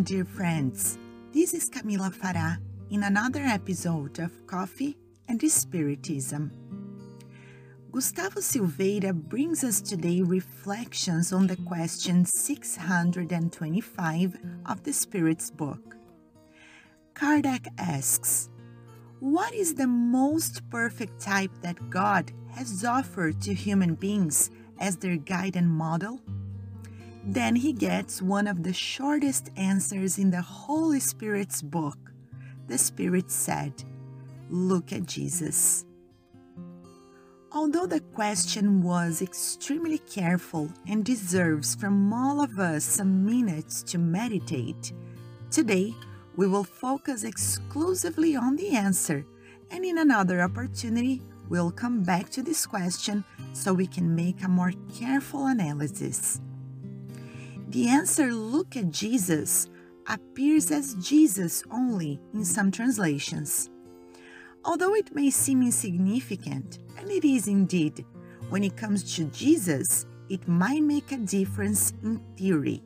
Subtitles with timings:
[0.00, 0.96] Welcome, dear friends.
[1.30, 2.56] This is Camila Farah
[2.88, 4.96] in another episode of Coffee
[5.28, 6.50] and Spiritism.
[7.92, 15.96] Gustavo Silveira brings us today reflections on the question 625 of the Spirit's book.
[17.12, 18.48] Kardec asks,
[19.18, 25.18] What is the most perfect type that God has offered to human beings as their
[25.18, 26.22] guide and model?
[27.24, 31.98] Then he gets one of the shortest answers in the Holy Spirit's book.
[32.68, 33.72] The Spirit said,
[34.48, 35.84] Look at Jesus.
[37.52, 43.98] Although the question was extremely careful and deserves from all of us some minutes to
[43.98, 44.92] meditate,
[45.50, 45.92] today
[46.36, 49.26] we will focus exclusively on the answer,
[49.70, 54.48] and in another opportunity, we'll come back to this question so we can make a
[54.48, 56.40] more careful analysis.
[57.70, 59.68] The answer, look at Jesus,
[60.08, 63.70] appears as Jesus only in some translations.
[64.64, 68.04] Although it may seem insignificant, and it is indeed,
[68.48, 72.82] when it comes to Jesus, it might make a difference in theory.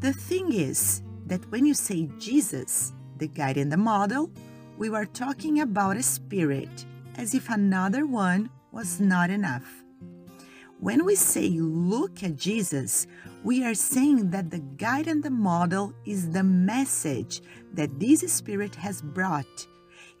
[0.00, 4.30] The thing is that when you say Jesus, the guide and the model,
[4.76, 6.84] we were talking about a spirit,
[7.16, 9.85] as if another one was not enough.
[10.78, 13.06] When we say look at Jesus,
[13.42, 17.40] we are saying that the guide and the model is the message
[17.72, 19.66] that this Spirit has brought.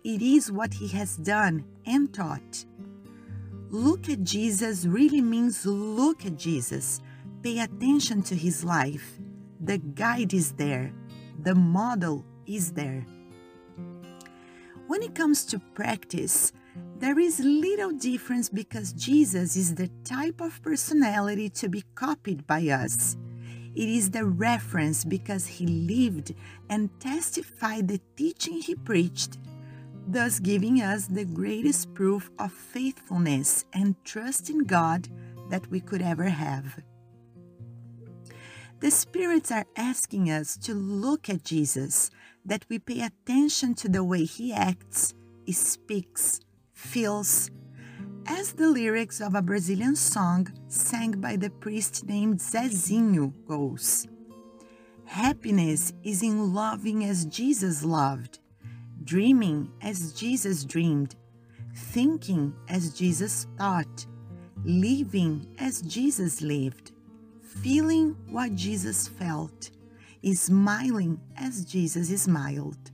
[0.02, 2.64] It is what He has done and taught.
[3.68, 7.00] Look at Jesus really means look at Jesus.
[7.42, 9.18] Pay attention to His life.
[9.60, 10.92] The guide is there,
[11.42, 13.04] the model is there.
[14.86, 16.52] When it comes to practice,
[16.98, 22.68] there is little difference because Jesus is the type of personality to be copied by
[22.68, 23.16] us.
[23.74, 26.34] It is the reference because he lived
[26.70, 29.36] and testified the teaching he preached,
[30.08, 35.08] thus giving us the greatest proof of faithfulness and trust in God
[35.50, 36.80] that we could ever have.
[38.80, 42.10] The spirits are asking us to look at Jesus,
[42.44, 46.40] that we pay attention to the way he acts, he speaks,
[46.76, 47.50] feels
[48.26, 54.06] as the lyrics of a Brazilian song sang by the priest named Zezinho goes.
[55.06, 58.40] Happiness is in loving as Jesus loved,
[59.04, 61.16] dreaming as Jesus dreamed,
[61.74, 64.06] thinking as Jesus thought,
[64.62, 66.92] living as Jesus lived,
[67.40, 69.70] feeling what Jesus felt,
[70.34, 72.90] smiling as Jesus smiled.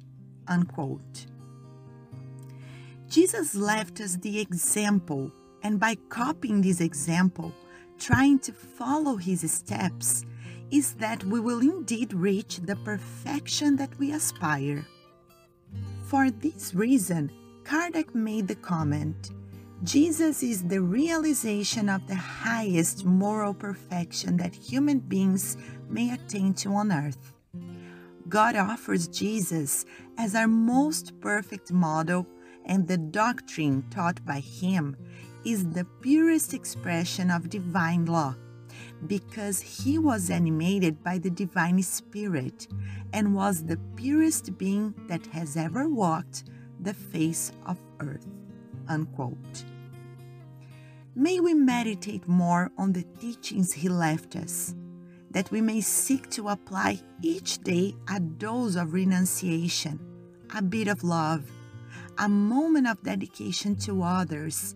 [0.47, 1.27] Unquote.
[3.13, 5.31] Jesus left us the example,
[5.63, 7.53] and by copying this example,
[7.99, 10.25] trying to follow his steps,
[10.71, 14.87] is that we will indeed reach the perfection that we aspire.
[16.07, 17.31] For this reason,
[17.65, 19.33] Kardec made the comment
[19.85, 25.59] Jesus is the realization of the highest moral perfection that human beings
[25.91, 27.35] may attain to on earth.
[28.31, 29.85] God offers Jesus
[30.17, 32.27] as our most perfect model
[32.67, 34.97] and the doctrine taught by him
[35.45, 38.35] is the purest expression of divine law
[39.07, 42.69] because he was animated by the divine spirit
[43.13, 46.45] and was the purest being that has ever walked
[46.81, 48.27] the face of earth.
[48.89, 49.65] Unquote.
[51.15, 54.75] May we meditate more on the teachings he left us,
[55.31, 60.01] that we may seek to apply each day a dose of renunciation,
[60.55, 61.45] a bit of love,
[62.19, 64.75] a moment of dedication to others,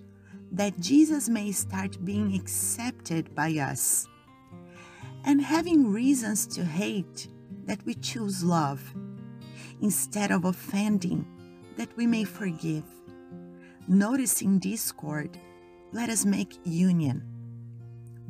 [0.53, 4.09] that Jesus may start being accepted by us.
[5.25, 7.29] And having reasons to hate,
[7.65, 8.95] that we choose love.
[9.83, 11.27] Instead of offending,
[11.77, 12.85] that we may forgive.
[13.89, 15.39] Noticing discord,
[15.93, 17.23] let us make union.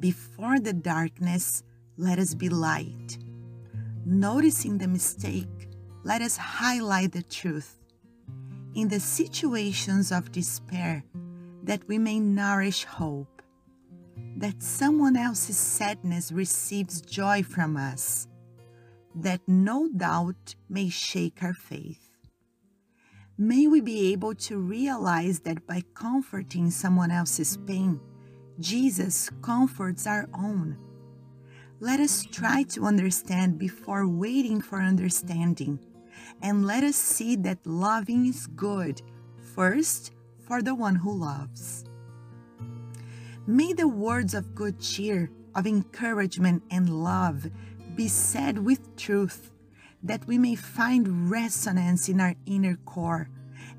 [0.00, 1.62] Before the darkness,
[1.96, 3.18] let us be light.
[4.04, 5.68] Noticing the mistake,
[6.04, 7.78] let us highlight the truth
[8.76, 11.02] in the situations of despair
[11.62, 13.40] that we may nourish hope,
[14.36, 18.28] that someone else's sadness receives joy from us,
[19.14, 22.10] that no doubt may shake our faith.
[23.38, 27.98] May we be able to realize that by comforting someone else's pain,
[28.60, 30.76] Jesus comforts our own.
[31.80, 35.78] Let us try to understand before waiting for understanding
[36.42, 39.02] and let us see that loving is good,
[39.54, 41.84] first for the one who loves.
[43.46, 47.50] May the words of good cheer, of encouragement and love
[47.94, 49.50] be said with truth,
[50.02, 53.28] that we may find resonance in our inner core,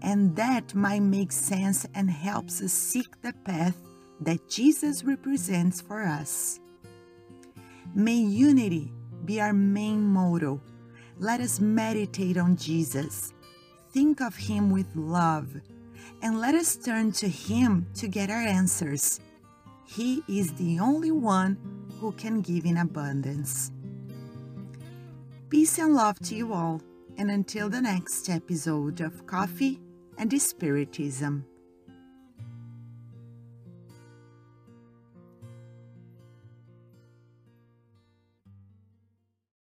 [0.01, 3.77] and that might make sense and helps us seek the path
[4.21, 6.59] that Jesus represents for us.
[7.93, 8.91] May unity
[9.25, 10.61] be our main motto.
[11.19, 13.33] Let us meditate on Jesus,
[13.91, 15.49] think of Him with love,
[16.21, 19.19] and let us turn to Him to get our answers.
[19.87, 21.57] He is the only one
[21.99, 23.71] who can give in abundance.
[25.49, 26.81] Peace and love to you all,
[27.17, 29.79] and until the next episode of Coffee
[30.19, 31.45] and Spiritism.